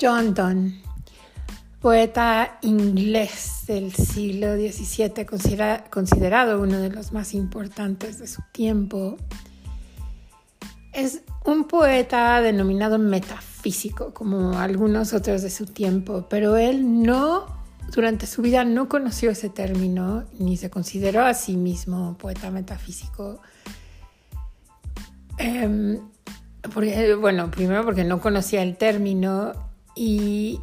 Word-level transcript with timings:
John 0.00 0.34
Donne, 0.34 0.82
poeta 1.80 2.58
inglés 2.62 3.64
del 3.66 3.92
siglo 3.92 4.56
XVII, 4.56 5.26
considerado 5.90 6.60
uno 6.60 6.78
de 6.78 6.90
los 6.90 7.12
más 7.12 7.32
importantes 7.32 8.18
de 8.18 8.26
su 8.26 8.42
tiempo, 8.52 9.16
es 10.92 11.22
un 11.44 11.64
poeta 11.64 12.40
denominado 12.40 12.98
metafísico, 12.98 14.12
como 14.12 14.58
algunos 14.58 15.12
otros 15.12 15.42
de 15.42 15.50
su 15.50 15.66
tiempo, 15.66 16.26
pero 16.28 16.56
él 16.56 17.02
no, 17.02 17.46
durante 17.94 18.26
su 18.26 18.42
vida 18.42 18.64
no 18.64 18.88
conoció 18.88 19.30
ese 19.30 19.48
término, 19.48 20.24
ni 20.38 20.56
se 20.56 20.70
consideró 20.70 21.24
a 21.24 21.34
sí 21.34 21.56
mismo 21.56 22.16
poeta 22.18 22.50
metafísico. 22.50 23.40
Em, 25.38 26.00
bueno, 27.20 27.50
primero 27.50 27.84
porque 27.84 28.04
no 28.04 28.20
conocía 28.20 28.62
el 28.62 28.76
término 28.76 29.65
y 29.96 30.60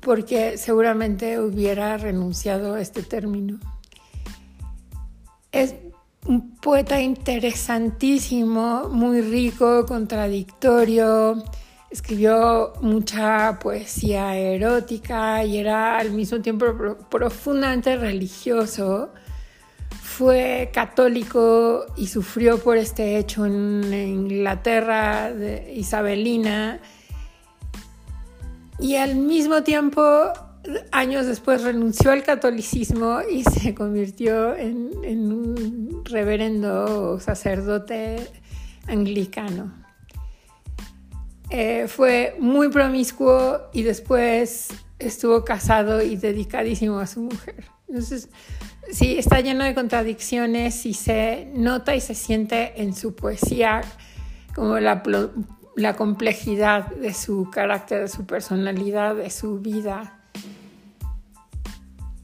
porque 0.00 0.58
seguramente 0.58 1.40
hubiera 1.40 1.96
renunciado 1.96 2.74
a 2.74 2.80
este 2.80 3.02
término. 3.02 3.58
Es 5.52 5.76
un 6.26 6.56
poeta 6.56 7.00
interesantísimo, 7.00 8.88
muy 8.88 9.20
rico, 9.20 9.86
contradictorio, 9.86 11.42
escribió 11.90 12.72
mucha 12.80 13.58
poesía 13.60 14.36
erótica 14.36 15.44
y 15.44 15.58
era 15.58 15.98
al 15.98 16.10
mismo 16.10 16.40
tiempo 16.40 16.96
profundamente 17.10 17.96
religioso. 17.96 19.12
Fue 20.00 20.70
católico 20.72 21.86
y 21.96 22.06
sufrió 22.06 22.58
por 22.58 22.76
este 22.76 23.18
hecho 23.18 23.46
en 23.46 23.92
Inglaterra 23.92 25.32
de 25.32 25.72
isabelina 25.74 26.80
y 28.78 28.96
al 28.96 29.16
mismo 29.16 29.62
tiempo, 29.62 30.02
años 30.90 31.26
después, 31.26 31.62
renunció 31.62 32.10
al 32.10 32.22
catolicismo 32.22 33.20
y 33.30 33.44
se 33.60 33.74
convirtió 33.74 34.56
en, 34.56 35.32
un 35.32 36.02
reverendo 36.04 37.20
sacerdote 37.20 38.26
anglicano. 38.86 39.72
Eh, 41.50 41.86
fue 41.86 42.34
muy 42.38 42.70
promiscuo 42.70 43.60
y 43.72 43.82
después 43.82 44.68
estuvo 44.98 45.44
casado 45.44 46.00
y 46.00 46.16
dedicadísimo 46.16 46.98
a 46.98 47.06
su 47.06 47.20
mujer. 47.20 47.64
Entonces, 47.88 48.30
sí, 48.90 49.18
está 49.18 49.40
lleno 49.40 49.64
de 49.64 49.74
contradicciones 49.74 50.86
y 50.86 50.94
se 50.94 51.50
nota 51.54 51.94
y 51.94 52.00
se 52.00 52.14
siente 52.14 52.80
en 52.82 52.94
su 52.94 53.14
poesía 53.14 53.82
como 54.54 54.78
la 54.78 55.02
la 55.76 55.96
complejidad 55.96 56.86
de 56.88 57.14
su 57.14 57.50
carácter, 57.50 58.02
de 58.02 58.08
su 58.08 58.26
personalidad, 58.26 59.16
de 59.16 59.30
su 59.30 59.60
vida. 59.60 60.18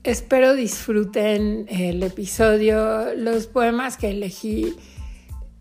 Espero 0.03 0.55
disfruten 0.55 1.67
el 1.69 2.03
episodio. 2.03 3.15
Los 3.15 3.47
poemas 3.47 3.97
que 3.97 4.11
elegí 4.11 4.75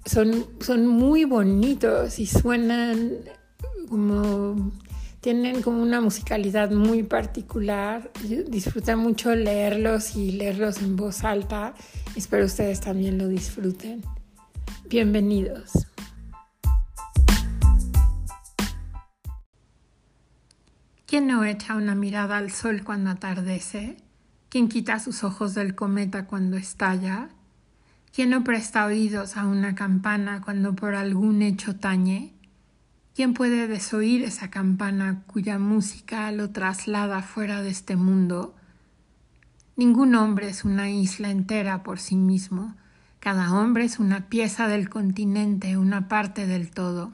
son, 0.05 0.45
son 0.59 0.87
muy 0.87 1.25
bonitos 1.25 2.19
y 2.19 2.25
suenan 2.25 3.17
como 3.89 4.71
tienen 5.21 5.61
como 5.61 5.81
una 5.81 5.99
musicalidad 5.99 6.71
muy 6.71 7.03
particular. 7.03 8.11
disfruté 8.47 8.95
mucho 8.95 9.35
leerlos 9.35 10.15
y 10.15 10.31
leerlos 10.31 10.81
en 10.81 10.95
voz 10.95 11.23
alta. 11.23 11.73
Espero 12.15 12.45
ustedes 12.45 12.79
también 12.79 13.17
lo 13.17 13.27
disfruten. 13.27 14.03
Bienvenidos. 14.87 15.87
¿Quién 21.07 21.27
no 21.27 21.45
echa 21.45 21.75
una 21.75 21.95
mirada 21.95 22.35
al 22.35 22.51
sol 22.51 22.83
cuando 22.83 23.09
atardece? 23.09 23.95
¿Quién 24.49 24.67
quita 24.67 24.99
sus 24.99 25.23
ojos 25.23 25.53
del 25.53 25.73
cometa 25.73 26.25
cuando 26.25 26.57
estalla? 26.57 27.29
¿Quién 28.13 28.31
no 28.31 28.43
presta 28.43 28.85
oídos 28.85 29.37
a 29.37 29.47
una 29.47 29.73
campana 29.73 30.41
cuando 30.41 30.75
por 30.75 30.95
algún 30.95 31.41
hecho 31.41 31.77
tañe? 31.77 32.33
¿Quién 33.15 33.33
puede 33.33 33.69
desoír 33.69 34.25
esa 34.25 34.49
campana 34.49 35.23
cuya 35.27 35.57
música 35.59 36.29
lo 36.33 36.49
traslada 36.49 37.21
fuera 37.21 37.61
de 37.61 37.69
este 37.69 37.95
mundo? 37.95 38.53
Ningún 39.77 40.13
hombre 40.13 40.49
es 40.49 40.65
una 40.65 40.89
isla 40.89 41.29
entera 41.29 41.83
por 41.83 41.99
sí 41.99 42.17
mismo. 42.17 42.75
Cada 43.21 43.53
hombre 43.53 43.85
es 43.85 43.99
una 43.99 44.27
pieza 44.27 44.67
del 44.67 44.89
continente, 44.89 45.77
una 45.77 46.09
parte 46.09 46.47
del 46.47 46.69
todo. 46.69 47.13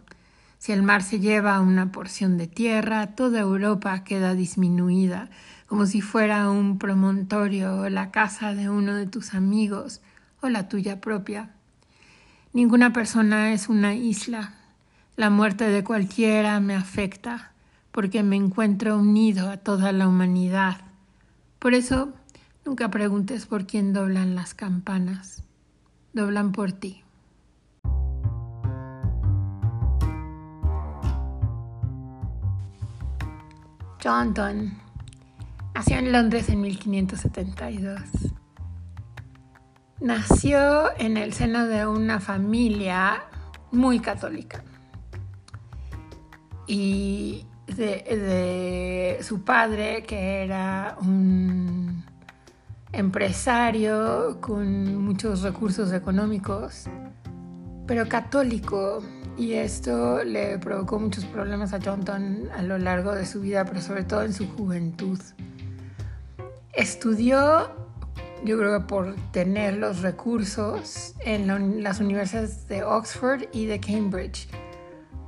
Si 0.63 0.71
el 0.71 0.81
mar 0.81 1.03
se 1.03 1.19
lleva 1.19 1.59
una 1.59 1.91
porción 1.91 2.37
de 2.37 2.47
tierra, 2.47 3.15
toda 3.15 3.41
Europa 3.41 4.05
queda 4.05 4.33
disminuida, 4.33 5.29
como 5.67 5.85
si 5.85 5.99
fuera 5.99 6.49
un 6.49 6.79
promontorio 6.79 7.81
o 7.81 7.89
la 7.89 8.11
casa 8.11 8.53
de 8.53 8.69
uno 8.69 8.95
de 8.95 9.05
tus 9.05 9.33
amigos 9.33 9.99
o 10.39 10.47
la 10.47 10.69
tuya 10.69 11.01
propia. 11.01 11.49
Ninguna 12.53 12.93
persona 12.93 13.51
es 13.51 13.67
una 13.67 13.93
isla. 13.95 14.53
La 15.17 15.29
muerte 15.29 15.67
de 15.67 15.83
cualquiera 15.83 16.61
me 16.61 16.75
afecta, 16.75 17.51
porque 17.91 18.23
me 18.23 18.37
encuentro 18.37 18.97
unido 18.97 19.49
a 19.49 19.57
toda 19.57 19.91
la 19.91 20.07
humanidad. 20.07 20.77
Por 21.59 21.73
eso, 21.73 22.13
nunca 22.63 22.89
preguntes 22.89 23.47
por 23.47 23.67
quién 23.67 23.91
doblan 23.91 24.33
las 24.33 24.53
campanas. 24.53 25.43
Doblan 26.13 26.53
por 26.53 26.71
ti. 26.71 27.02
John 34.03 34.33
Donne 34.33 34.73
nació 35.73 35.97
en 35.97 36.11
Londres 36.11 36.49
en 36.49 36.59
1572. 36.59 38.01
Nació 40.01 40.91
en 40.97 41.15
el 41.15 41.31
seno 41.31 41.67
de 41.67 41.87
una 41.87 42.19
familia 42.19 43.23
muy 43.71 44.01
católica 44.01 44.61
y 46.67 47.45
de, 47.67 49.19
su 49.21 49.43
padre 49.43 50.03
que 50.03 50.43
era 50.43 50.97
un 50.99 52.03
empresario 52.91 54.41
con 54.41 54.97
muchos 54.97 55.43
recursos 55.43 55.93
económicos, 55.93 56.89
pero 57.85 58.07
católico 58.07 59.03
y 59.37 59.53
esto 59.53 60.23
le 60.23 60.59
provocó 60.59 60.99
muchos 60.99 61.25
problemas 61.25 61.73
a 61.73 61.79
Johnson 61.83 62.49
a 62.55 62.61
lo 62.61 62.77
largo 62.77 63.13
de 63.13 63.25
su 63.25 63.41
vida, 63.41 63.65
pero 63.65 63.81
sobre 63.81 64.03
todo 64.03 64.23
en 64.23 64.33
su 64.33 64.47
juventud. 64.47 65.19
Estudió, 66.73 67.71
yo 68.43 68.57
creo 68.57 68.79
que 68.79 68.85
por 68.85 69.15
tener 69.31 69.77
los 69.77 70.01
recursos, 70.01 71.15
en 71.19 71.83
las 71.83 71.99
universidades 71.99 72.67
de 72.67 72.83
Oxford 72.83 73.45
y 73.51 73.65
de 73.65 73.79
Cambridge, 73.79 74.47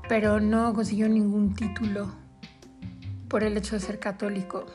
pero 0.07 0.39
no 0.39 0.73
consiguió 0.73 1.09
ningún 1.09 1.55
título 1.55 2.11
por 3.27 3.43
el 3.43 3.57
hecho 3.57 3.75
de 3.75 3.81
ser 3.81 3.99
católico. 3.99 4.65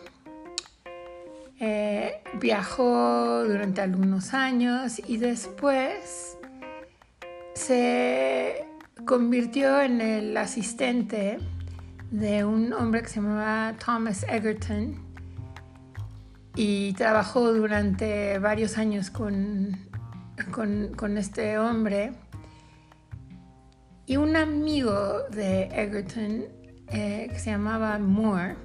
Eh, 1.61 2.23
viajó 2.41 3.45
durante 3.45 3.81
algunos 3.81 4.33
años 4.35 5.01
y 5.07 5.19
después 5.19 6.39
se 7.61 8.65
convirtió 9.05 9.83
en 9.83 10.01
el 10.01 10.37
asistente 10.37 11.39
de 12.11 12.45
un 12.45 12.73
hombre 12.73 13.03
que 13.03 13.09
se 13.09 13.17
llamaba 13.17 13.75
Thomas 13.85 14.25
Egerton 14.25 14.97
y 16.57 16.95
trabajó 16.95 17.53
durante 17.53 18.39
varios 18.39 18.79
años 18.79 19.11
con, 19.11 19.79
con, 20.51 21.19
este 21.19 21.59
hombre. 21.59 22.13
Y 24.07 24.17
un 24.17 24.37
amigo 24.37 25.21
de 25.31 25.65
Egerton, 25.65 26.47
eh, 26.89 27.29
que 27.31 27.39
se 27.39 27.51
llamaba 27.51 27.99
Moore, 27.99 28.57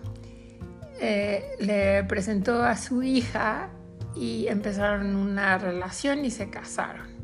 eh, 1.01 1.43
le 1.59 2.03
presentó 2.05 2.63
a 2.63 2.77
su 2.77 3.03
hija 3.03 3.69
y 4.15 4.47
empezaron 4.47 5.15
una 5.15 5.57
relación 5.57 6.23
y 6.23 6.31
se 6.31 6.49
casaron. 6.49 7.14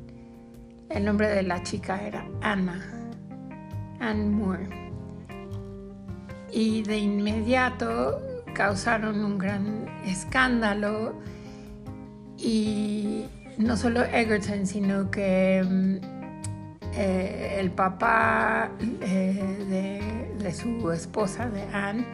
El 0.93 1.05
nombre 1.05 1.29
de 1.29 1.43
la 1.43 1.63
chica 1.63 2.01
era 2.05 2.25
Anna. 2.41 2.81
Anne 4.01 4.25
Moore. 4.25 4.67
Y 6.51 6.83
de 6.83 6.97
inmediato 6.97 8.21
causaron 8.53 9.23
un 9.23 9.37
gran 9.37 9.85
escándalo 10.05 11.13
y 12.37 13.25
no 13.57 13.77
solo 13.77 14.03
Egerton, 14.03 14.67
sino 14.67 15.09
que 15.09 15.63
mm, 15.63 15.95
eh, 16.93 17.55
el 17.59 17.71
papá 17.71 18.71
eh, 18.99 20.01
de, 20.37 20.53
su 20.53 20.91
esposa, 20.91 21.49
de 21.49 21.63
Anne, 21.73 22.05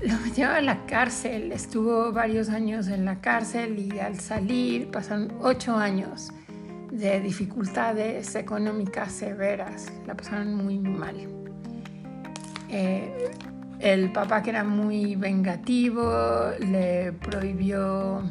lo 0.00 0.18
metió 0.24 0.50
a 0.50 0.60
la 0.60 0.84
cárcel, 0.86 1.52
estuvo 1.52 2.10
varios 2.10 2.48
años 2.48 2.88
en 2.88 3.04
la 3.04 3.20
cárcel 3.20 3.78
y 3.78 4.00
al 4.00 4.18
salir 4.18 4.90
pasaron 4.90 5.32
ocho 5.40 5.76
años 5.76 6.32
de 6.98 7.20
dificultades 7.20 8.34
económicas 8.34 9.12
severas, 9.12 9.92
la 10.06 10.16
pasaron 10.16 10.54
muy 10.54 10.78
mal. 10.78 11.16
Eh, 12.68 13.30
el 13.80 14.10
papá 14.12 14.42
que 14.42 14.50
era 14.50 14.64
muy 14.64 15.16
vengativo 15.16 16.50
le 16.58 17.12
prohibió 17.12 18.22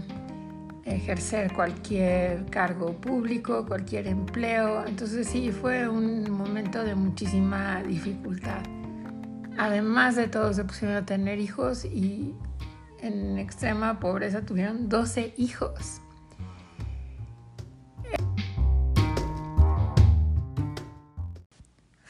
ejercer 0.85 1.53
cualquier 1.53 2.45
cargo 2.45 2.93
público, 2.93 3.65
cualquier 3.65 4.07
empleo. 4.07 4.85
Entonces 4.85 5.27
sí, 5.27 5.51
fue 5.51 5.87
un 5.87 6.29
momento 6.31 6.83
de 6.83 6.95
muchísima 6.95 7.81
dificultad. 7.83 8.63
Además 9.57 10.15
de 10.15 10.27
todo, 10.27 10.53
se 10.53 10.63
pusieron 10.63 10.97
a 10.97 11.05
tener 11.05 11.39
hijos 11.39 11.85
y 11.85 12.33
en 12.99 13.37
extrema 13.37 13.99
pobreza 13.99 14.41
tuvieron 14.41 14.89
12 14.89 15.33
hijos. 15.37 16.01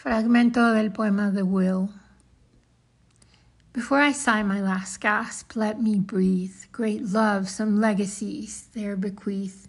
Fragmento 0.06 0.72
del 0.76 0.92
poema 0.92 1.32
The 1.32 1.44
Will. 1.44 1.90
Before 3.74 4.00
I 4.00 4.12
sigh 4.12 4.44
my 4.44 4.62
last 4.62 5.02
gasp, 5.02 5.56
let 5.56 5.82
me 5.82 5.98
breathe. 5.98 6.54
Great 6.72 7.06
love, 7.06 7.50
some 7.50 7.82
legacies 7.82 8.70
there 8.76 8.96
bequeath. 8.96 9.68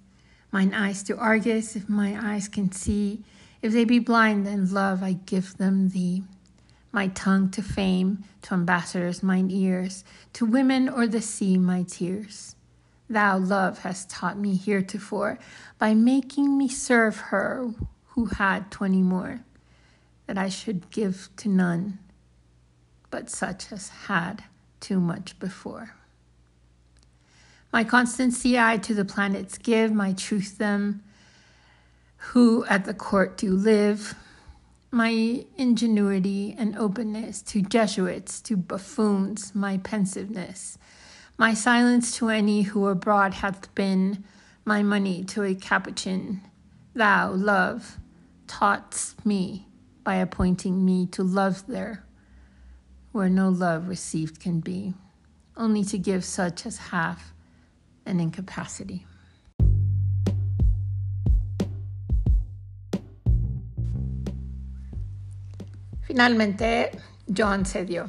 Mine 0.53 0.75
eyes 0.75 1.03
to 1.05 1.17
Argus, 1.17 1.75
if 1.75 1.89
my 1.89 2.19
eyes 2.23 2.49
can 2.49 2.71
see. 2.71 3.25
If 3.63 3.73
they 3.73 3.87
be 3.87 3.99
blind, 3.99 4.47
then 4.47 4.71
love, 4.71 5.03
I 5.03 5.15
give 5.25 5.57
them 5.57 5.89
thee. 5.89 6.23
My 6.93 7.09
tongue 7.09 7.49
to 7.53 7.63
fame, 7.63 8.23
to 8.43 8.53
ambassadors 8.53 9.23
mine 9.23 9.51
ears, 9.51 10.05
to 10.35 10.45
women 10.45 10.91
or 10.91 11.07
the 11.07 11.23
sea 11.23 11.57
my 11.57 11.83
tears. 11.85 12.57
Thou, 13.09 13.39
love, 13.39 13.79
hast 13.79 14.11
taught 14.11 14.39
me 14.39 14.55
heretofore, 14.55 15.39
by 15.79 15.95
making 15.95 16.59
me 16.59 16.69
serve 16.69 17.17
her 17.17 17.71
who 18.09 18.27
had 18.27 18.71
twenty 18.71 19.01
more, 19.01 19.41
that 20.27 20.39
I 20.39 20.49
should 20.49 20.91
give 20.91 21.29
to 21.37 21.49
none 21.49 21.99
but 23.11 23.31
such 23.31 23.73
as 23.73 23.89
had 23.89 24.45
too 24.81 25.01
much 25.01 25.39
before. 25.39 25.95
My 27.73 27.85
constancy 27.85 28.59
I 28.59 28.79
to 28.79 28.95
the 28.95 29.05
planets 29.05 29.59
give, 29.59 29.93
my 29.93 30.13
truth 30.13 30.59
them 30.59 31.03
who 32.19 32.65
at 32.67 32.85
the 32.85 32.95
court 32.95 33.37
do 33.37 33.53
live, 33.53 34.15
my 34.91 35.45
ingenuity 35.57 36.55
and 36.59 36.77
openness 36.77 37.43
to 37.43 37.63
Jesuits, 37.63 38.41
to 38.43 38.57
buffoons, 38.57 39.55
my 39.55 39.79
pensiveness, 39.79 40.79
my 41.39 41.55
silence 41.55 42.17
to 42.17 42.29
any 42.29 42.63
who 42.63 42.87
abroad 42.89 43.35
hath 43.35 43.75
been, 43.75 44.25
my 44.65 44.83
money 44.83 45.23
to 45.25 45.43
a 45.43 45.55
capuchin. 45.55 46.41
Thou, 46.95 47.33
love, 47.33 47.99
taughtst 48.47 49.25
me 49.25 49.67
by 50.07 50.15
appointing 50.15 50.85
me 50.85 51.05
to 51.05 51.25
love 51.25 51.67
there 51.67 52.05
where 53.11 53.29
no 53.29 53.49
love 53.49 53.89
received 53.89 54.39
can 54.39 54.61
be, 54.61 54.95
only 55.57 55.83
to 55.83 55.99
give 55.99 56.25
such 56.25 56.65
as 56.65 56.79
have 56.79 57.33
an 58.07 58.21
incapacity. 58.21 59.05
Finalmente, 66.03 66.93
John 67.27 67.65
cedió 67.65 68.09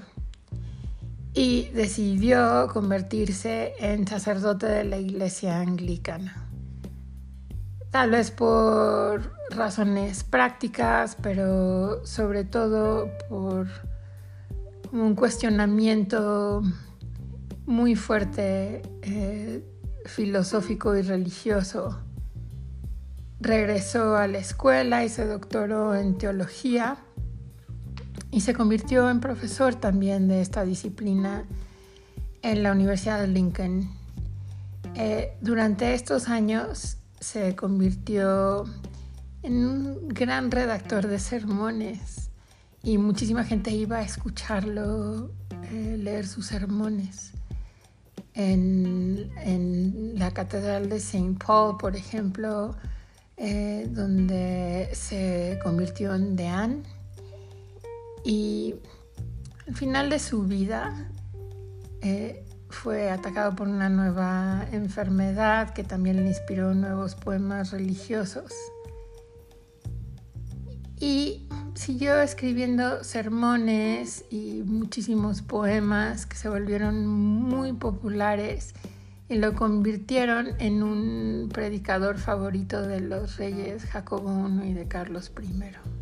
y 1.34 1.70
decidió 1.74 2.68
convertirse 2.72 3.74
en 3.80 4.06
sacerdote 4.06 4.68
de 4.68 4.84
la 4.84 4.98
iglesia 4.98 5.60
anglicana. 5.60 6.47
Tal 7.92 8.12
vez 8.12 8.31
por 8.31 9.31
razones 9.50 10.24
prácticas, 10.24 11.18
pero 11.22 12.06
sobre 12.06 12.44
todo 12.44 13.10
por 13.30 13.68
un 14.92 15.16
cuestionamiento 15.16 16.62
muy 17.66 17.95
fuerte, 17.95 18.81
eh, 19.01 19.63
filosófico 20.06 20.95
y 20.95 21.01
religioso. 21.01 22.00
Regresó 23.39 24.16
a 24.16 24.28
la 24.28 24.40
escuela 24.40 25.04
y 25.04 25.10
se 25.10 25.25
doctoró 25.25 25.95
en 25.95 26.18
teología 26.18 26.98
y 28.31 28.42
se 28.42 28.54
convirtió 28.54 29.10
en 29.10 29.19
profesor 29.19 29.75
también 29.75 30.28
de 30.28 30.42
esta 30.42 30.63
disciplina 30.63 31.45
en 32.42 32.63
la 32.63 32.72
Universidad 32.72 33.19
de 33.19 33.28
Lincoln. 33.28 33.90
Eh, 34.95 35.38
durante 35.42 35.94
estos 35.94 36.28
años 36.30 36.98
se 37.19 37.56
convirtió 37.56 38.66
en 39.44 39.66
un 39.66 40.08
gran 40.10 40.52
redactor 40.52 41.08
de 41.08 41.19
sermones 41.19 42.30
y 42.84 42.98
muchísima 42.98 43.44
gente 43.44 43.72
iba 43.72 43.98
a 43.98 44.02
escucharlo 44.02 45.31
eh, 45.72 45.98
leer 45.98 46.28
sus 46.28 46.48
sermones. 46.48 47.34
En, 48.34 49.31
la 50.18 50.31
Catedral 50.31 50.90
de 50.90 50.98
St. 50.98 51.38
Paul, 51.44 51.78
por 51.78 51.96
ejemplo, 51.96 52.75
eh, 53.36 53.88
donde 53.90 54.90
se 54.94 55.60
convirtió 55.64 56.16
en 56.16 56.36
deán. 56.36 56.84
Y 58.24 58.75
al 59.68 59.75
final 59.75 60.10
de 60.10 60.19
su 60.19 60.44
vida 60.44 61.12
eh, 62.02 62.47
fue 62.69 63.10
atacado 63.10 63.56
por 63.56 63.68
una 63.68 63.90
nueva 63.90 64.66
enfermedad 64.72 65.74
que 65.74 65.84
también 65.84 66.18
le 66.18 66.28
inspiró 66.28 66.74
nuevos 66.74 67.16
poemas 67.16 67.72
religiosos. 67.72 68.54
Y 71.00 71.48
siguió 71.75 72.19
escribiendo 72.22 73.04
sermones 73.04 74.25
y 74.31 74.64
muchísimos 74.66 75.42
poemas 75.42 76.25
que 76.25 76.36
se 76.36 76.50
volvieron 76.50 77.06
muy 77.06 77.74
populares 77.74 78.74
y 79.30 79.36
lo 79.36 79.54
convirtieron 79.54 80.56
en 80.60 80.84
un 80.84 81.50
predicador 81.54 82.18
favorito 82.18 82.81
de 82.81 83.02
los 83.02 83.38
reyes 83.38 83.86
Jacobo 83.86 84.50
I 84.50 84.69
y 84.69 84.74
de 84.74 84.88
Carlos 84.88 85.31
I. 85.40 85.97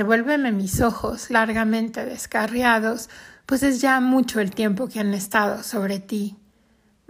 Devuélveme 0.00 0.50
mis 0.50 0.80
ojos 0.80 1.28
largamente 1.28 2.06
descarriados, 2.06 3.10
pues 3.44 3.62
es 3.62 3.82
ya 3.82 4.00
mucho 4.00 4.40
el 4.40 4.50
tiempo 4.50 4.88
que 4.88 4.98
han 5.00 5.12
estado 5.12 5.62
sobre 5.62 6.00
ti 6.00 6.36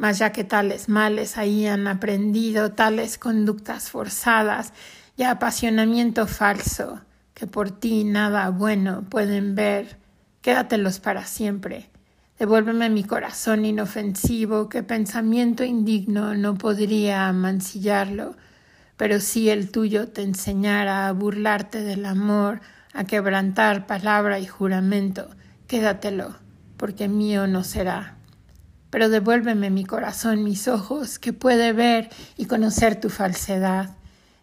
mas 0.01 0.19
ya 0.19 0.33
que 0.33 0.45
tales 0.45 0.89
males 0.89 1.37
ahí 1.37 1.67
han 1.67 1.87
aprendido, 1.87 2.73
tales 2.73 3.19
conductas 3.19 3.91
forzadas 3.91 4.73
y 5.15 5.25
apasionamiento 5.25 6.27
falso, 6.27 7.03
que 7.35 7.47
por 7.47 7.71
ti 7.71 8.05
nada 8.05 8.49
bueno 8.49 9.05
pueden 9.11 9.55
ver, 9.55 9.99
quédatelos 10.41 11.01
para 11.01 11.27
siempre. 11.27 11.91
Devuélveme 12.39 12.89
mi 12.89 13.05
corazón 13.05 13.67
inofensivo, 13.67 14.71
que 14.71 14.83
pensamiento 14.83 15.65
indigno 15.65 16.35
no 16.35 16.57
podría 16.57 17.31
mancillarlo, 17.35 18.37
pero 18.97 19.21
si 19.21 19.51
el 19.51 19.71
tuyo 19.71 20.09
te 20.09 20.23
enseñara 20.23 21.09
a 21.09 21.13
burlarte 21.13 21.83
del 21.83 22.07
amor, 22.07 22.63
a 22.93 23.05
quebrantar 23.05 23.87
palabra 23.87 24.39
y 24.39 24.47
juramento, 24.47 25.29
quédatelo, 25.67 26.35
porque 26.77 27.09
mío 27.09 27.47
no 27.47 27.65
será 27.65 28.17
pero 28.91 29.09
devuélveme 29.09 29.71
mi 29.71 29.85
corazón, 29.85 30.43
mis 30.43 30.67
ojos, 30.69 31.19
que 31.19 31.33
puede 31.33 31.73
ver 31.73 32.11
y 32.37 32.47
conocer 32.47 33.01
tu 33.01 33.09
falsedad, 33.09 33.97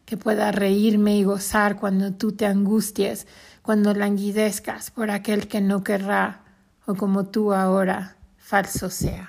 que 0.06 0.16
pueda 0.16 0.52
reírme 0.54 1.18
y 1.18 1.24
gozar 1.24 1.78
cuando 1.78 2.14
tú 2.14 2.32
te 2.32 2.46
angusties, 2.46 3.28
cuando 3.62 3.94
languidezcas 3.94 4.90
por 4.90 5.12
aquel 5.12 5.50
que 5.50 5.60
no 5.60 5.84
querrá, 5.84 6.44
o 6.86 6.96
como 6.96 7.26
tú 7.26 7.54
ahora, 7.54 8.16
falso 8.38 8.90
sea. 8.90 9.28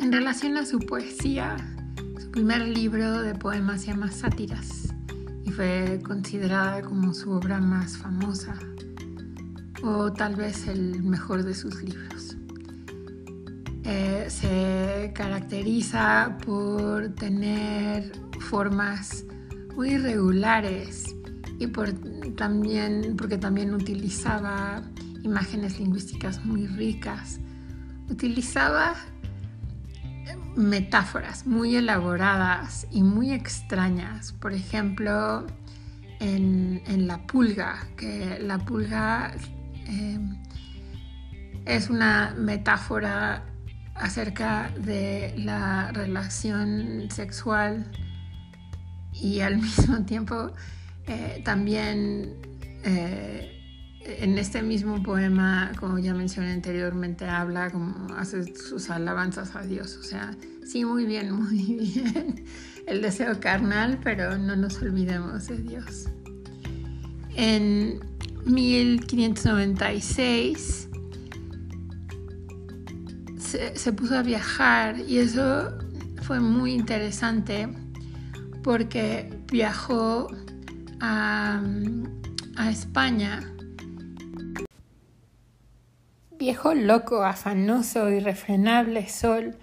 En 0.00 0.12
relación 0.12 0.56
a 0.56 0.64
su 0.64 0.78
poesía, 0.78 1.56
primer 2.38 2.68
libro 2.68 3.20
de 3.22 3.34
poemas 3.34 3.80
se 3.80 3.88
llama 3.88 4.12
Sátiras 4.12 4.94
y 5.44 5.50
fue 5.50 5.98
considerada 6.06 6.82
como 6.82 7.12
su 7.12 7.32
obra 7.32 7.58
más 7.58 7.96
famosa 7.96 8.54
o 9.82 10.12
tal 10.12 10.36
vez 10.36 10.68
el 10.68 11.02
mejor 11.02 11.42
de 11.42 11.52
sus 11.52 11.82
libros. 11.82 12.36
Eh, 13.82 14.26
se 14.28 15.12
caracteriza 15.16 16.38
por 16.46 17.08
tener 17.16 18.12
formas 18.38 19.24
muy 19.74 19.94
irregulares 19.94 21.16
y 21.58 21.66
por, 21.66 21.92
también, 22.36 23.16
porque 23.18 23.36
también 23.36 23.74
utilizaba 23.74 24.84
imágenes 25.24 25.80
lingüísticas 25.80 26.44
muy 26.44 26.68
ricas. 26.68 27.40
Utilizaba 28.08 28.94
metáforas 30.56 31.46
muy 31.46 31.76
elaboradas 31.76 32.86
y 32.90 33.02
muy 33.02 33.32
extrañas. 33.32 34.32
Por 34.32 34.52
ejemplo, 34.52 35.46
en, 36.20 37.06
la 37.06 37.26
pulga, 37.26 37.86
que 37.96 38.38
la 38.40 38.58
pulga 38.58 39.34
Em, 39.88 40.36
es 41.64 41.88
una 41.88 42.34
metáfora 42.36 43.42
acerca 43.94 44.70
de 44.78 45.34
la 45.38 45.90
relación 45.92 47.08
sexual 47.10 47.90
y 49.12 49.40
al 49.40 49.56
mismo 49.62 50.04
tiempo 50.04 50.52
eh, 51.06 51.40
también 51.44 52.36
eh, 52.84 53.57
en 54.08 54.38
este 54.38 54.62
mismo 54.62 55.02
poema, 55.02 55.72
como 55.78 55.98
ya 55.98 56.14
mencioné 56.14 56.52
anteriormente, 56.52 57.26
habla 57.26 57.70
como 57.70 58.14
hace 58.14 58.54
sus 58.54 58.88
alabanzas 58.90 59.54
a 59.54 59.60
Dios. 59.62 59.98
O 59.98 60.02
sea, 60.02 60.34
sí, 60.64 60.82
muy 60.84 61.04
bien, 61.04 61.30
muy 61.42 61.62
bien. 61.62 62.44
El 62.86 63.02
deseo 63.02 63.38
carnal, 63.38 64.00
pero 64.02 64.38
no 64.38 64.56
nos 64.56 64.80
olvidemos 64.80 65.46
de 65.48 65.58
Dios. 65.58 66.06
En 67.36 68.00
1596 68.46 70.88
se, 73.38 73.76
se 73.76 73.92
puso 73.92 74.16
a 74.16 74.22
viajar 74.22 74.98
y 75.00 75.18
eso 75.18 75.76
fue 76.22 76.40
muy 76.40 76.72
interesante 76.72 77.68
porque 78.62 79.30
viajó 79.50 80.28
a, 81.00 81.60
a 82.56 82.70
España 82.70 83.52
Viejo 86.38 86.72
loco, 86.72 87.24
afanoso, 87.24 88.10
irrefrenable 88.10 89.08
sol, 89.08 89.56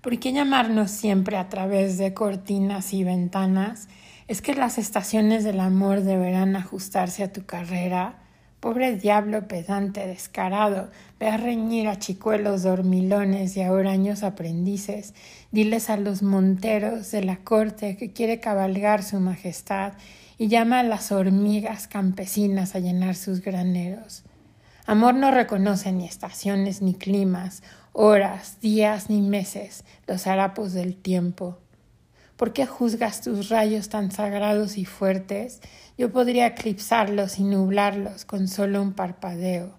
¿por 0.00 0.18
qué 0.18 0.32
llamarnos 0.32 0.90
siempre 0.90 1.36
a 1.36 1.50
través 1.50 1.98
de 1.98 2.14
cortinas 2.14 2.94
y 2.94 3.04
ventanas? 3.04 3.88
¿Es 4.28 4.40
que 4.40 4.54
las 4.54 4.78
estaciones 4.78 5.44
del 5.44 5.60
amor 5.60 6.00
deberán 6.00 6.56
ajustarse 6.56 7.22
a 7.22 7.34
tu 7.34 7.44
carrera? 7.44 8.14
Pobre 8.60 8.96
diablo 8.96 9.46
pedante, 9.46 10.06
descarado, 10.06 10.90
ve 11.20 11.28
a 11.28 11.36
reñir 11.36 11.86
a 11.86 11.98
chicuelos 11.98 12.62
dormilones 12.62 13.54
y 13.58 13.62
a 13.62 13.70
huraños 13.70 14.22
aprendices. 14.22 15.12
Diles 15.50 15.90
a 15.90 15.98
los 15.98 16.22
monteros 16.22 17.10
de 17.10 17.24
la 17.24 17.36
corte 17.44 17.98
que 17.98 18.14
quiere 18.14 18.40
cabalgar 18.40 19.02
su 19.02 19.20
majestad 19.20 19.92
y 20.38 20.48
llama 20.48 20.80
a 20.80 20.82
las 20.82 21.12
hormigas 21.12 21.88
campesinas 21.88 22.74
a 22.74 22.78
llenar 22.78 23.16
sus 23.16 23.42
graneros. 23.42 24.24
Amor 24.84 25.14
no 25.14 25.30
reconoce 25.30 25.92
ni 25.92 26.06
estaciones 26.06 26.82
ni 26.82 26.94
climas, 26.94 27.62
horas, 27.92 28.58
días 28.60 29.10
ni 29.10 29.22
meses, 29.22 29.84
los 30.08 30.26
harapos 30.26 30.72
del 30.72 30.96
tiempo. 30.96 31.58
¿Por 32.36 32.52
qué 32.52 32.66
juzgas 32.66 33.20
tus 33.20 33.48
rayos 33.48 33.88
tan 33.88 34.10
sagrados 34.10 34.76
y 34.76 34.84
fuertes? 34.84 35.60
Yo 35.96 36.10
podría 36.10 36.48
eclipsarlos 36.48 37.38
y 37.38 37.44
nublarlos 37.44 38.24
con 38.24 38.48
solo 38.48 38.82
un 38.82 38.92
parpadeo. 38.92 39.78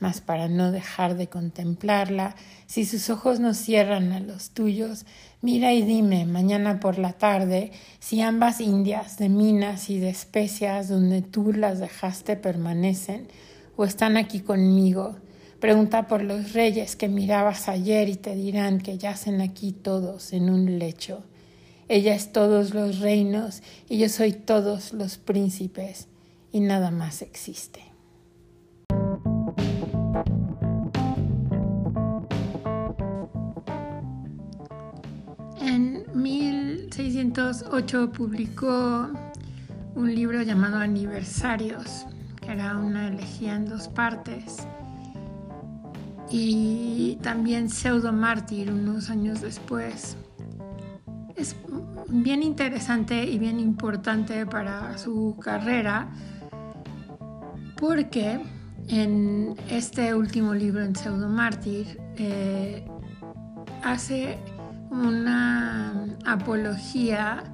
Mas 0.00 0.20
para 0.20 0.48
no 0.48 0.72
dejar 0.72 1.16
de 1.16 1.28
contemplarla, 1.28 2.34
si 2.66 2.84
sus 2.84 3.08
ojos 3.10 3.38
no 3.38 3.54
cierran 3.54 4.10
a 4.10 4.18
los 4.18 4.50
tuyos, 4.50 5.06
mira 5.40 5.72
y 5.72 5.82
dime 5.82 6.26
mañana 6.26 6.80
por 6.80 6.98
la 6.98 7.12
tarde 7.12 7.70
si 8.00 8.20
ambas 8.20 8.60
indias 8.60 9.16
de 9.18 9.28
minas 9.28 9.88
y 9.88 10.00
de 10.00 10.08
especias 10.08 10.88
donde 10.88 11.22
tú 11.22 11.52
las 11.52 11.78
dejaste 11.78 12.34
permanecen, 12.34 13.28
o 13.76 13.84
están 13.84 14.16
aquí 14.16 14.40
conmigo. 14.40 15.16
Pregunta 15.60 16.08
por 16.08 16.22
los 16.22 16.52
reyes 16.54 16.96
que 16.96 17.08
mirabas 17.08 17.68
ayer 17.68 18.08
y 18.08 18.16
te 18.16 18.34
dirán 18.34 18.80
que 18.80 18.98
yacen 18.98 19.40
aquí 19.40 19.72
todos 19.72 20.32
en 20.32 20.50
un 20.50 20.78
lecho. 20.78 21.22
Ella 21.88 22.14
es 22.14 22.32
todos 22.32 22.74
los 22.74 23.00
reinos 23.00 23.62
y 23.88 23.98
yo 23.98 24.08
soy 24.08 24.32
todos 24.32 24.92
los 24.92 25.18
príncipes 25.18 26.08
y 26.50 26.60
nada 26.60 26.90
más 26.90 27.22
existe. 27.22 27.82
En 35.60 36.04
1608 36.14 38.12
publicó 38.12 39.10
un 39.94 40.14
libro 40.14 40.42
llamado 40.42 40.78
Aniversarios 40.78 42.06
era 42.52 42.76
una 42.76 43.08
elegía 43.08 43.54
en 43.56 43.66
dos 43.66 43.88
partes. 43.88 44.66
Y 46.30 47.18
también 47.22 47.68
Pseudo 47.68 48.12
Mártir 48.12 48.70
unos 48.72 49.10
años 49.10 49.40
después. 49.40 50.16
Es 51.36 51.56
bien 52.08 52.42
interesante 52.42 53.24
y 53.24 53.38
bien 53.38 53.58
importante 53.58 54.46
para 54.46 54.96
su 54.98 55.36
carrera 55.40 56.08
porque 57.76 58.40
en 58.88 59.56
este 59.68 60.14
último 60.14 60.54
libro 60.54 60.84
en 60.84 60.94
Pseudo 60.94 61.28
Mártir 61.28 61.98
eh, 62.16 62.86
hace 63.82 64.38
una 64.90 66.06
apología 66.24 67.51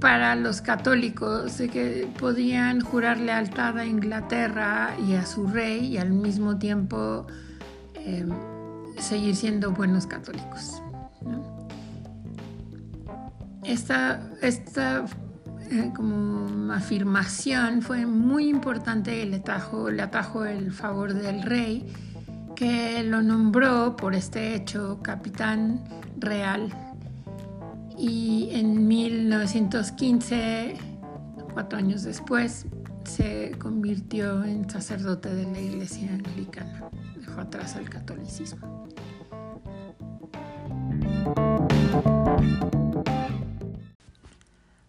para 0.00 0.34
los 0.34 0.60
católicos 0.60 1.56
que 1.72 2.08
podían 2.18 2.80
jurar 2.80 3.18
lealtad 3.18 3.78
a 3.78 3.86
Inglaterra 3.86 4.94
y 5.06 5.14
a 5.14 5.24
su 5.24 5.46
rey 5.46 5.86
y 5.86 5.98
al 5.98 6.10
mismo 6.10 6.58
tiempo 6.58 7.26
em, 7.94 8.30
seguir 8.98 9.36
siendo 9.36 9.70
buenos 9.70 10.06
católicos. 10.06 10.82
Esta, 13.64 14.20
esta 14.40 15.04
eh, 15.70 15.92
como 15.94 16.72
afirmación 16.72 17.82
fue 17.82 18.04
muy 18.04 18.48
importante 18.48 19.22
y 19.22 19.28
le 19.28 19.36
atajó 20.02 20.44
el 20.44 20.72
favor 20.72 21.14
del 21.14 21.42
rey 21.42 21.86
que 22.56 23.02
lo 23.04 23.22
nombró 23.22 23.96
por 23.96 24.14
este 24.14 24.54
hecho 24.54 25.00
capitán 25.02 25.82
real 26.18 26.91
y 27.98 28.48
en 28.52 28.86
1915, 28.86 30.76
cuatro 31.52 31.78
años 31.78 32.02
después, 32.02 32.66
se 33.04 33.52
convirtió 33.58 34.44
en 34.44 34.68
sacerdote 34.68 35.34
de 35.34 35.44
la 35.50 35.60
iglesia 35.60 36.10
anglicana. 36.12 36.90
Dejó 37.16 37.40
atrás 37.40 37.76
el 37.76 37.88
catolicismo. 37.88 38.88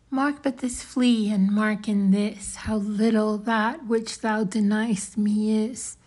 Mark 0.10 0.44
but 0.44 0.58
this 0.60 0.84
flea, 0.84 1.32
and 1.32 1.52
mark 1.52 1.88
in 1.88 2.12
this 2.12 2.56
how 2.68 2.78
little 2.78 3.38
that 3.40 3.88
which 3.88 4.22
thou 4.22 4.44
deniest 4.44 5.18
me 5.18 5.66
is. 5.66 5.98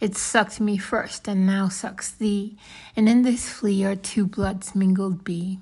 It 0.00 0.16
sucked 0.16 0.60
me 0.60 0.78
first, 0.78 1.28
and 1.28 1.46
now 1.46 1.68
sucks 1.68 2.10
thee, 2.10 2.56
and 2.96 3.06
in 3.06 3.20
this 3.22 3.50
flea 3.50 3.84
our 3.84 3.96
two 3.96 4.26
bloods 4.26 4.74
mingled 4.74 5.24
be. 5.24 5.60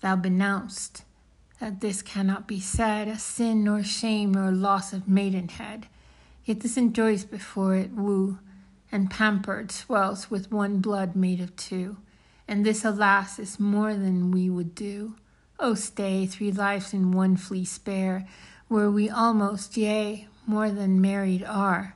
Thou 0.00 0.16
benounced 0.16 1.04
that 1.60 1.80
this 1.80 2.02
cannot 2.02 2.48
be 2.48 2.58
said 2.58 3.06
a 3.06 3.18
sin 3.18 3.64
nor 3.64 3.82
shame 3.82 4.32
nor 4.32 4.50
loss 4.50 4.92
of 4.92 5.06
maidenhead. 5.06 5.86
Yet 6.44 6.60
this 6.60 6.76
enjoys 6.76 7.24
before 7.24 7.74
it 7.74 7.92
woo, 7.92 8.38
and 8.90 9.10
pampered 9.10 9.70
swells 9.70 10.30
with 10.30 10.50
one 10.50 10.78
blood 10.78 11.14
made 11.14 11.40
of 11.40 11.54
two. 11.56 11.98
And 12.48 12.64
this, 12.66 12.84
alas, 12.84 13.38
is 13.38 13.60
more 13.60 13.94
than 13.94 14.30
we 14.30 14.50
would 14.50 14.74
do. 14.74 15.14
Oh, 15.58 15.74
stay, 15.74 16.26
three 16.26 16.50
lives 16.50 16.92
in 16.92 17.12
one 17.12 17.36
flea 17.36 17.64
spare, 17.64 18.26
where 18.68 18.90
we 18.90 19.10
almost, 19.10 19.76
yea, 19.76 20.26
more 20.46 20.70
than 20.70 21.00
married 21.00 21.44
are. 21.44 21.94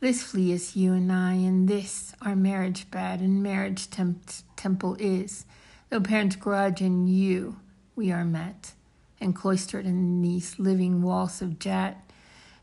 This 0.00 0.22
flea 0.22 0.52
is 0.52 0.76
you 0.76 0.92
and 0.92 1.12
I, 1.12 1.34
and 1.34 1.68
this 1.68 2.14
our 2.22 2.36
marriage 2.36 2.90
bed 2.90 3.20
and 3.20 3.42
marriage 3.42 3.90
temp- 3.90 4.30
temple 4.56 4.96
is. 4.98 5.44
Though 5.92 6.00
parents 6.00 6.36
grudge 6.36 6.80
in 6.80 7.06
you, 7.06 7.60
we 7.94 8.10
are 8.10 8.24
met, 8.24 8.72
and 9.20 9.36
cloistered 9.36 9.84
in 9.84 10.22
these 10.22 10.58
living 10.58 11.02
walls 11.02 11.42
of 11.42 11.58
jet. 11.58 12.10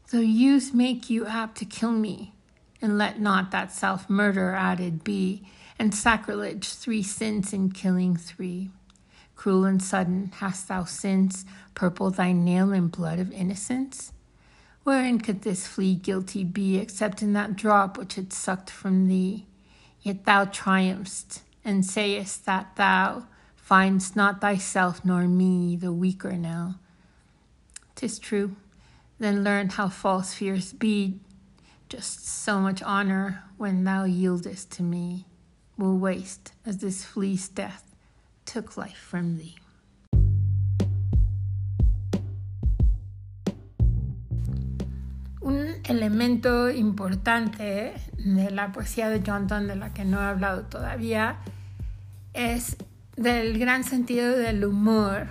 Though 0.10 0.20
use 0.20 0.74
make 0.74 1.12
you 1.12 1.28
apt 1.28 1.60
to 1.60 1.66
kill 1.66 1.92
me, 1.92 2.34
and 2.82 2.98
let 2.98 3.22
not 3.22 3.52
that 3.52 3.72
self 3.72 4.10
murder 4.10 4.56
added 4.56 5.04
be, 5.04 5.44
and 5.78 5.94
sacrilege 5.94 6.70
three 6.70 7.04
sins 7.04 7.54
in 7.54 7.72
killing 7.72 8.18
three. 8.18 8.72
Cruel 9.36 9.64
and 9.64 9.80
sudden 9.80 10.32
hast 10.38 10.68
thou 10.68 10.86
since 10.86 11.46
purpled 11.76 12.16
thy 12.16 12.32
nail 12.32 12.74
in 12.74 12.88
blood 12.88 13.20
of 13.20 13.32
innocence? 13.32 14.12
Wherein 14.82 15.20
could 15.20 15.44
this 15.44 15.68
flea 15.68 15.94
guilty 15.94 16.44
be, 16.44 16.80
except 16.80 17.22
in 17.22 17.34
that 17.34 17.56
drop 17.56 17.96
which 17.96 18.16
had 18.16 18.34
sucked 18.34 18.72
from 18.72 19.08
thee? 19.08 19.46
Yet 20.02 20.26
thou 20.26 20.46
triumphst 20.46 21.44
and 21.70 21.86
sayest 21.86 22.46
that 22.46 22.76
thou 22.76 23.24
find'st 23.56 24.16
not 24.16 24.42
thyself 24.42 25.06
nor 25.06 25.28
me 25.28 25.76
the 25.76 25.94
weaker 25.94 26.34
now. 26.34 26.80
Tis 27.94 28.18
true, 28.18 28.56
then 29.20 29.44
learn 29.44 29.70
how 29.70 29.88
false 29.88 30.34
fears 30.34 30.74
be. 30.74 31.20
Just 31.88 32.28
so 32.28 32.60
much 32.60 32.82
honor 32.82 33.44
when 33.58 33.84
thou 33.84 34.06
yieldest 34.06 34.70
to 34.72 34.84
me 34.84 35.26
will 35.78 35.98
waste 35.98 36.52
as 36.66 36.80
this 36.80 37.04
flea's 37.04 37.48
death 37.48 37.96
took 38.46 38.76
life 38.76 38.98
from 38.98 39.38
thee. 39.38 39.58
un 45.42 45.82
elemento 45.86 46.70
importante 46.70 47.94
de 48.18 48.52
la 48.52 48.72
poesía 48.72 49.10
de 49.10 49.20
Donne, 49.20 49.68
de 49.68 49.76
la 49.76 49.94
que 49.94 50.06
no 50.06 50.20
he 50.20 50.26
hablado 50.26 50.66
todavía, 50.66 51.38
es 52.34 52.78
del 53.16 53.60
gran 53.60 53.84
sentido 53.84 54.38
del 54.38 54.64
humor, 54.64 55.28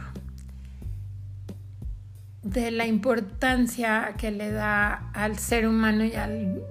de 2.43 2.71
la 2.71 2.87
importancia 2.87 4.15
que 4.17 4.31
le 4.31 4.51
da 4.51 5.11
al 5.13 5.39
ser 5.39 5.67
humano 5.67 6.05
y 6.05 6.15
al 6.15 6.63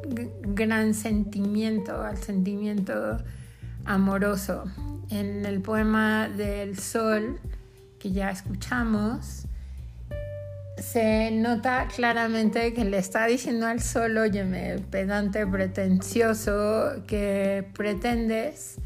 gran 0.41 0.93
sentimiento, 0.93 2.01
al 2.01 2.17
sentimiento 2.17 3.17
amoroso. 3.85 4.65
En 5.09 5.45
el 5.45 5.61
poema 5.61 6.27
del 6.29 6.77
sol 6.77 7.39
que 7.99 8.11
ya 8.11 8.29
escuchamos, 8.29 9.45
se 10.77 11.31
nota 11.31 11.87
claramente 11.87 12.73
que 12.73 12.85
le 12.85 12.97
está 12.97 13.25
diciendo 13.25 13.65
al 13.65 13.81
sol, 13.81 14.17
óyeme, 14.17 14.79
pedante, 14.91 15.47
pretencioso, 15.47 17.03
que 17.07 17.67
pretendes 17.73 18.77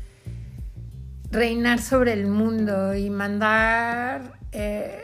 reinar 1.31 1.81
sobre 1.81 2.13
el 2.13 2.27
mundo 2.27 2.93
y 2.93 3.09
mandar 3.09 4.39
eh, 4.51 4.99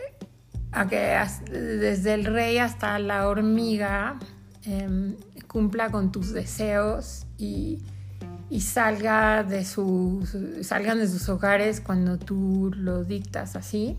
a 0.72 0.88
que 0.88 1.17
desde 1.50 2.13
el 2.13 2.25
rey 2.25 2.57
hasta 2.57 3.00
la 3.00 3.27
hormiga 3.27 4.19
em, 4.63 5.15
cumpla 5.48 5.89
con 5.89 6.12
tus 6.12 6.34
deseos 6.34 7.25
y, 7.38 7.81
salga 8.60 9.43
de 9.43 9.63
sus, 9.65 10.36
salgan 10.62 11.00
de 11.00 11.07
sus 11.07 11.27
hogares 11.29 11.81
cuando 11.81 12.17
tú 12.17 12.72
lo 12.75 13.03
dictas 13.03 13.55
así. 13.55 13.98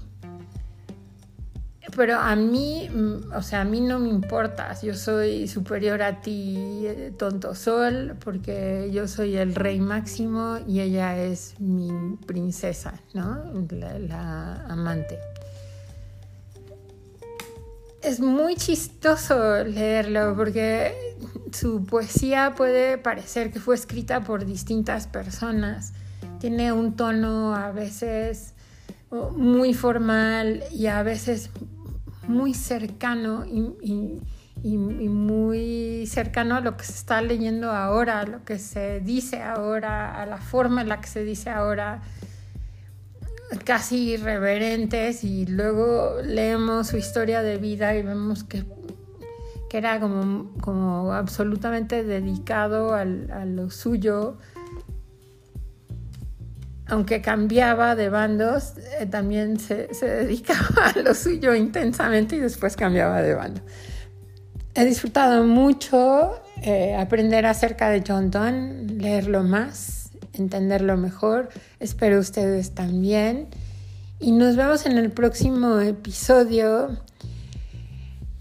Pero 1.97 2.19
a 2.19 2.37
mí, 2.37 2.89
mm, 2.89 3.33
o 3.35 3.43
sea, 3.43 3.63
a 3.63 3.65
mí 3.65 3.81
no 3.81 3.99
me 3.99 4.09
importa, 4.09 4.79
yo 4.81 4.95
soy 4.95 5.49
superior 5.49 6.03
a 6.03 6.21
ti, 6.21 6.87
tonto 7.19 7.55
sol, 7.55 8.17
porque 8.23 8.91
yo 8.93 9.09
soy 9.09 9.37
el 9.37 9.55
rey 9.55 9.81
máximo 9.81 10.59
y 10.67 10.81
ella 10.81 11.17
es 11.17 11.59
mi 11.59 12.17
princesa, 12.27 13.01
¿no? 13.15 13.43
la 13.71 14.65
amante 14.69 15.19
es 18.03 18.21
muy 18.21 18.57
chistoso 18.57 19.65
leerlo 19.65 20.35
porque 20.37 21.17
su 21.53 21.85
poesía 21.85 22.55
puede 22.57 22.99
parecer 22.99 23.51
que 23.51 23.61
fue 23.61 23.75
escrita 23.75 24.23
por 24.23 24.45
distintas 24.45 25.07
personas. 25.07 25.93
Tiene 26.39 26.73
un 26.73 26.95
tono 26.95 27.55
a 27.55 27.73
veces 27.73 28.55
muy 29.11 29.75
formal 29.75 30.63
y 30.71 30.87
a 30.87 31.03
veces 31.03 31.51
muy 32.29 32.55
cercano 32.55 33.45
y, 33.45 33.97
muy 35.09 36.07
cercano 36.07 36.57
a 36.57 36.61
lo 36.61 36.77
que 36.77 36.85
se 36.85 36.93
está 36.93 37.23
leyendo 37.23 37.71
ahora, 37.71 38.21
a 38.21 38.27
lo 38.27 38.45
que 38.45 38.59
se 38.59 39.01
dice 39.01 39.43
ahora, 39.43 40.21
a 40.21 40.27
la 40.27 40.39
forma 40.39 40.83
en 40.83 40.89
la 40.89 41.01
que 41.01 41.09
se 41.09 41.25
dice 41.25 41.51
ahora 41.51 42.03
casi 43.65 44.11
irreverentes 44.11 45.25
y 45.25 45.47
luego 45.47 46.17
leemos 46.23 46.89
su 46.89 46.97
historia 46.99 47.43
de 47.43 47.57
vida 47.57 47.95
y 47.95 48.03
vemos 48.03 48.45
que, 48.45 48.65
era 49.71 50.01
como, 50.01 50.53
como, 50.61 51.13
absolutamente 51.13 52.05
dedicado 52.05 52.95
al, 52.95 53.31
a 53.31 53.45
lo 53.45 53.71
suyo. 53.71 54.39
Aunque 56.89 57.21
cambiaba 57.21 57.95
de 57.95 58.09
bandos, 58.09 58.73
eh, 58.99 59.07
también 59.07 59.61
se, 59.61 59.89
dedicaba 60.01 60.87
a 60.95 60.99
lo 60.99 61.15
suyo 61.15 61.55
intensamente 61.55 62.37
y 62.37 62.41
después 62.41 62.77
cambiaba 62.77 63.23
de 63.23 63.35
bando. 63.35 63.61
He 64.75 64.85
disfrutado 64.85 65.45
mucho 65.45 66.41
eh, 66.63 66.95
aprender 66.97 67.47
acerca 67.47 67.91
de 67.91 68.03
John 68.07 68.31
Donne, 68.31 68.85
leerlo 68.85 69.43
más 69.43 69.99
entenderlo 70.39 70.97
mejor. 70.97 71.49
Espero 71.81 72.19
ustedes 72.19 72.75
también. 72.75 73.49
Y 74.21 74.33
nos 74.33 74.57
vemos 74.57 74.87
en 74.87 74.99
el 74.99 75.11
próximo 75.11 75.79
episodio. 75.81 76.99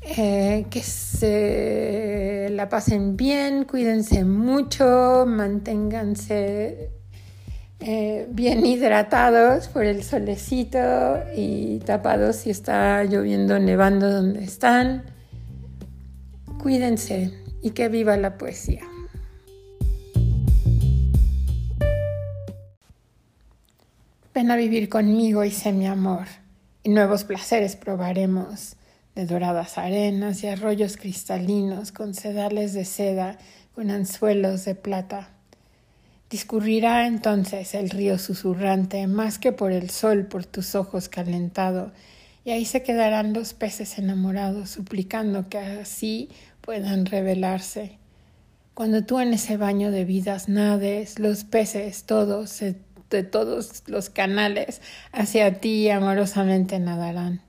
Eh, 0.02 0.67
que 0.69 0.82
se 0.84 2.48
la 2.52 2.69
pasen 2.69 3.17
bien, 3.17 3.65
cuídense 3.65 4.24
mucho, 4.24 5.26
manténganse 5.28 6.91
eh, 7.80 8.28
bien 8.30 8.66
hidratados 8.66 9.68
por 9.68 9.86
el 9.86 10.04
solecito 10.04 11.20
y 11.36 11.80
tapados 11.80 12.38
si 12.38 12.50
está 12.50 13.04
lloviendo, 13.04 13.60
nevando 13.60 14.12
donde 14.12 14.44
están. 14.44 15.04
Cuídense 16.62 17.34
y 17.62 17.72
que 17.72 17.88
viva 17.88 18.18
la 18.18 18.38
poesía. 18.38 18.82
Ven 24.34 24.52
a 24.52 24.56
vivir 24.56 24.90
conmigo 24.90 25.44
y 25.44 25.52
sé 25.52 25.74
mi 25.74 25.88
amor, 25.88 26.28
y 26.84 26.90
nuevos 26.90 27.24
placeres 27.24 27.76
probaremos, 27.76 28.76
de 29.16 29.26
doradas 29.26 29.80
arenas 29.80 30.44
y 30.44 30.48
arroyos 30.48 30.96
cristalinos 30.96 31.92
con 31.92 32.13
sedales 32.13 32.74
de 32.74 32.86
seda, 32.86 33.40
con 33.74 33.90
anzuelos 33.90 34.63
de 34.66 34.76
plata. 34.76 35.37
Discurrirá 36.30 37.08
entonces 37.08 37.74
el 37.74 37.90
río 37.90 38.18
susurrante 38.20 39.08
más 39.08 39.40
que 39.40 39.52
por 39.52 39.72
el 39.72 39.90
sol, 39.90 40.26
por 40.26 40.46
tus 40.46 40.76
ojos 40.76 41.10
calentado, 41.10 41.92
y 42.44 42.52
ahí 42.52 42.66
se 42.66 42.84
quedarán 42.84 43.34
los 43.34 43.54
peces 43.54 43.98
enamorados, 43.98 44.70
suplicando 44.70 45.50
que 45.50 45.58
así 45.58 46.30
puedan 46.62 47.06
revelarse. 47.06 47.98
Cuando 48.74 49.04
tú 49.04 49.20
en 49.20 49.34
ese 49.34 49.58
baño 49.58 49.92
de 49.92 50.06
vidas 50.06 50.50
nades, 50.50 51.18
los 51.20 51.44
peces 51.44 52.04
todos 52.04 52.50
se 52.50 52.76
de 53.10 53.24
todos 53.24 53.84
los 53.88 54.10
canales 54.10 54.82
hacia 55.12 55.60
ti 55.60 55.90
amorosamente 55.90 56.80
nadarán, 56.80 57.42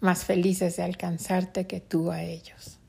más 0.00 0.24
felices 0.24 0.76
de 0.76 0.84
alcanzarte 0.84 1.66
que 1.66 1.80
tú 1.80 2.10
a 2.10 2.22
ellos. 2.22 2.79